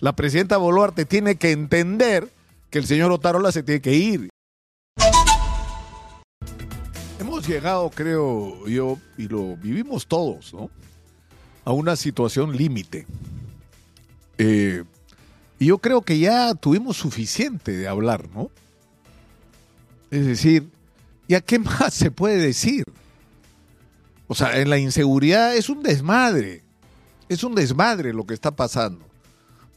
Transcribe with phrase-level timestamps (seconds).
[0.00, 2.30] la presidenta Boluarte tiene que entender
[2.70, 4.30] que el señor Otarola se tiene que ir.
[7.18, 10.70] Hemos llegado, creo yo, y lo vivimos todos, ¿no?
[11.64, 13.06] A una situación límite.
[14.38, 14.84] Eh,
[15.58, 18.50] y yo creo que ya tuvimos suficiente de hablar, ¿no?
[20.10, 20.70] Es decir,
[21.28, 22.84] ¿y a qué más se puede decir?
[24.28, 26.62] O sea, en la inseguridad es un desmadre.
[27.28, 29.09] Es un desmadre lo que está pasando.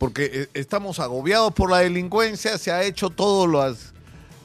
[0.03, 3.93] Porque eh, estamos agobiados por la delincuencia, se ha hecho todos los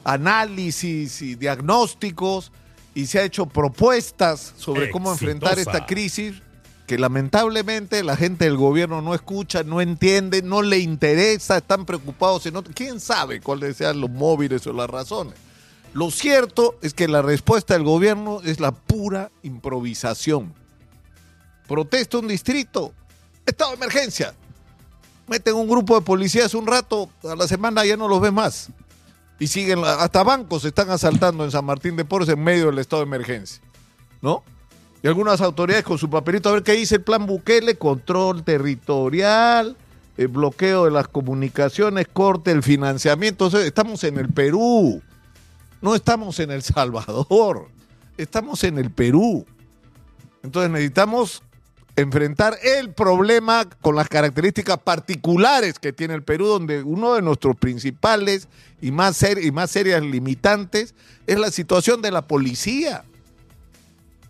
[0.05, 2.53] análisis y diagnósticos
[2.95, 6.41] y se ha hecho propuestas sobre cómo enfrentar esta crisis
[6.87, 12.45] que lamentablemente la gente del gobierno no escucha, no entiende, no le interesa, están preocupados
[12.45, 12.71] en otro.
[12.73, 15.33] ¿Quién sabe cuáles sean los móviles o las razones?
[15.91, 20.53] Lo cierto es que la respuesta del gobierno es la pura improvisación.
[21.67, 22.93] Protesta un distrito,
[23.45, 24.33] estado de emergencia.
[25.29, 28.69] Meten un grupo de policías un rato, a la semana ya no los ve más.
[29.39, 33.01] Y siguen, hasta bancos están asaltando en San Martín de Porres en medio del estado
[33.01, 33.61] de emergencia.
[34.21, 34.43] ¿No?
[35.01, 39.77] y algunas autoridades con su papelito a ver qué dice el plan Bukele, control territorial,
[40.17, 43.47] el bloqueo de las comunicaciones, corte el financiamiento.
[43.59, 45.01] estamos en el Perú,
[45.81, 47.69] no estamos en El Salvador,
[48.17, 49.45] estamos en el Perú.
[50.43, 51.43] Entonces necesitamos
[52.01, 57.55] enfrentar el problema con las características particulares que tiene el Perú, donde uno de nuestros
[57.55, 58.47] principales
[58.81, 60.95] y más, y más serias limitantes
[61.27, 63.03] es la situación de la policía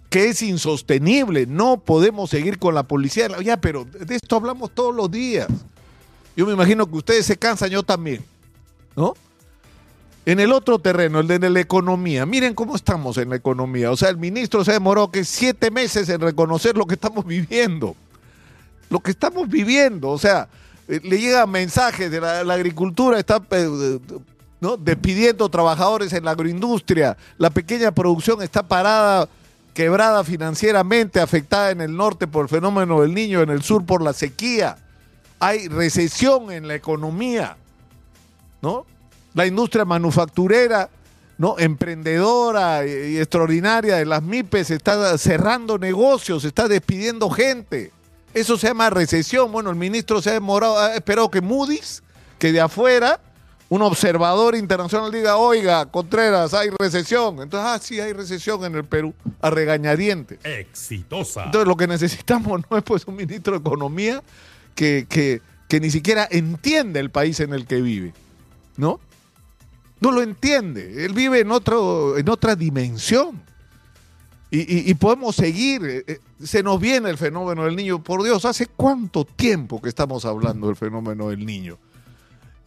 [0.10, 1.46] que es insostenible.
[1.46, 3.28] No podemos seguir con la policía.
[3.42, 5.48] Ya, pero de esto hablamos todos los días.
[6.36, 8.24] Yo me imagino que ustedes se cansan, yo también.
[8.96, 9.14] ¿No?
[10.30, 13.90] En el otro terreno, el de la economía, miren cómo estamos en la economía.
[13.90, 17.96] O sea, el ministro se demoró que siete meses en reconocer lo que estamos viviendo.
[18.92, 20.10] Lo que estamos viviendo.
[20.10, 20.48] O sea,
[20.88, 24.00] eh, le llegan mensajes de la, agricultura, está eh,
[24.62, 24.78] ¿no?
[24.78, 29.28] despidiendo trabajadores en la agroindustria, la pequeña producción está parada
[29.74, 34.04] quebrada financieramente, afectada en el norte por el fenómeno del niño, en el sur por
[34.04, 34.78] la sequía.
[35.40, 37.58] Hay recesión en la economía,
[38.62, 38.86] ¿no?
[39.40, 40.90] La industria manufacturera,
[41.38, 41.58] ¿no?
[41.58, 47.94] Emprendedora y, extraordinaria de las MIPES está cerrando negocios, está despidiendo gente.
[48.34, 49.50] Eso se llama recesión.
[49.50, 52.04] Bueno, el ministro se ha demorado, ha esperado que Moody's,
[52.38, 53.22] que de afuera,
[53.70, 57.42] un observador internacional diga, oiga, Contreras, hay recesión.
[57.42, 60.38] Entonces, ah, sí, hay recesión en el Perú, a regañadiente.
[60.44, 61.46] Exitosa.
[61.46, 64.22] Entonces, lo que necesitamos no es pues un ministro de Economía
[64.76, 68.14] que, que, que ni siquiera entiende el país en el que vive,
[68.76, 69.00] ¿no?
[70.00, 71.06] No lo entiende.
[71.06, 73.42] Él vive en, otro, en otra dimensión.
[74.52, 75.84] Y, y, podemos seguir.
[75.86, 78.04] Eh, eh, se nos viene el fenómeno del niño.
[78.04, 81.78] Por Dios, ¿hace cuánto tiempo que estamos hablando del fenómeno del niño?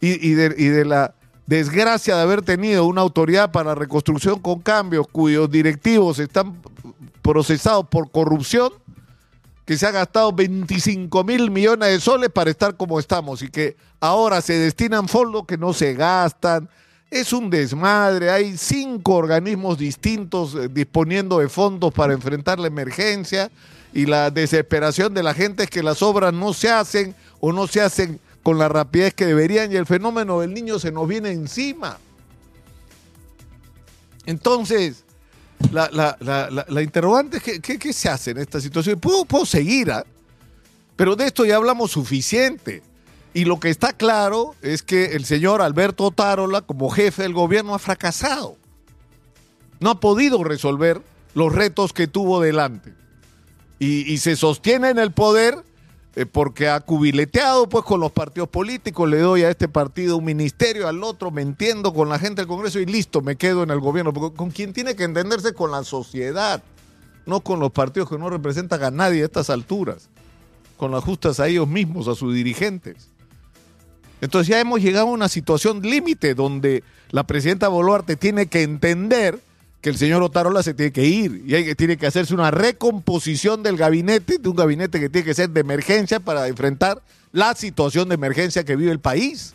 [0.05, 1.13] y, de, la
[1.45, 6.61] desgracia de haber tenido una autoridad para reconstrucción con cambios cuyos directivos están
[7.21, 8.69] procesados por corrupción,
[9.65, 13.77] que se ha gastado 25 mil millones de soles para estar como estamos y que
[14.01, 16.69] ahora se destinan fondos que no se gastan.
[17.13, 23.51] Es un desmadre, hay cinco organismos distintos eh, disponiendo de fondos para enfrentar la emergencia
[23.93, 27.67] y la desesperación de la gente es que las obras no se hacen o no
[27.67, 31.29] se hacen con la rapidez que deberían y el fenómeno del niño se nos viene
[31.29, 31.99] encima.
[34.25, 35.03] Entonces,
[35.71, 38.99] la, interrogante es, ¿qué, se hace en esta situación?
[38.99, 40.03] Puedo, puedo seguir, ¿ah?
[40.95, 42.81] pero de esto ya hablamos suficiente.
[43.33, 47.73] Y lo que está claro es que el señor Alberto Tarola, como jefe del gobierno,
[47.73, 48.57] ha fracasado.
[49.79, 51.01] No ha podido resolver
[51.33, 52.93] los retos que tuvo delante.
[53.79, 55.61] Y, se sostiene en el poder
[56.15, 60.23] eh, porque ha cubileteado pues con los partidos políticos, le doy a este partido un
[60.23, 63.71] ministerio, al otro, me entiendo con la gente del Congreso y listo, me quedo en
[63.71, 64.13] el gobierno.
[64.13, 66.63] Porque con quien tiene que entenderse con la sociedad,
[67.25, 70.07] no con los partidos que no representan a nadie a estas alturas,
[70.77, 73.09] con las justas a ellos mismos, a sus dirigentes.
[74.23, 79.37] Entonces ya hemos llegado a una situación límite donde la presidenta Boluarte tiene que entender
[79.81, 82.49] que el señor Otarola se tiene que ir y hay, que tiene que hacerse una
[82.49, 87.01] recomposición del gabinete, de un gabinete que tiene que ser de emergencia para enfrentar
[87.33, 89.53] la situación de emergencia que vive el país.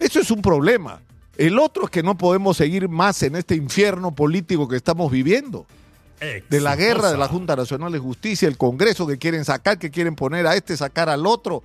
[0.00, 1.00] Eso es un problema.
[1.36, 5.66] El otro es que no podemos seguir más en este infierno político que estamos viviendo.
[6.18, 9.92] De la guerra de la Junta Nacional de Justicia, el Congreso que quieren sacar, que
[9.92, 11.62] quieren poner a este, sacar al otro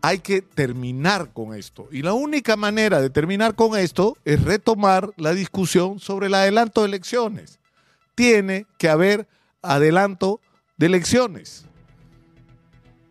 [0.00, 1.88] hay que terminar con esto.
[1.90, 6.82] Y la única manera de terminar con esto es retomar la discusión sobre el adelanto
[6.82, 7.58] de elecciones.
[8.14, 9.26] Tiene que haber
[9.62, 10.40] adelanto
[10.76, 11.64] de elecciones.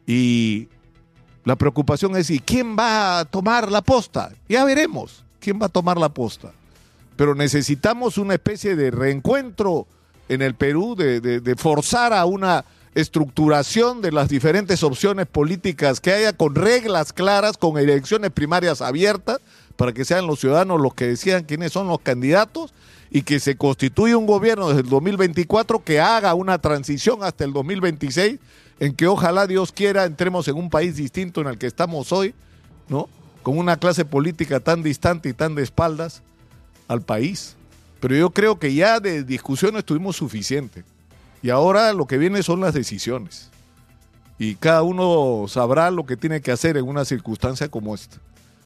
[0.06, 0.70] Y
[1.44, 4.34] La preocupación es, ¿y quién va a tomar la posta?
[4.50, 6.52] Ya veremos quién va a tomar la posta.
[7.16, 9.88] Pero necesitamos una especie de reencuentro
[10.28, 12.66] en el Perú, de, de forzar a una
[12.98, 19.40] estructuración de las diferentes opciones políticas que haya con reglas claras, con elecciones primarias abiertas,
[19.76, 22.74] para que sean los ciudadanos los que decidan quiénes son los candidatos
[23.12, 27.54] y que se constituya un gobierno desde el 2024 que haga una transición hasta el
[27.54, 28.40] 2026
[28.80, 32.34] en que ojalá Dios quiera entremos en un país distinto en el que estamos hoy,
[32.90, 33.10] ¿no?
[33.44, 36.24] Con una clase política tan distante y tan de espaldas
[36.88, 37.56] al país.
[38.00, 40.84] Pero yo creo que ya de discusiones tuvimos suficiente.
[41.42, 43.50] Y ahora lo que viene son las decisiones.
[44.40, 48.18] Y cada uno sabrá lo que tiene que hacer en una circunstancia como esta.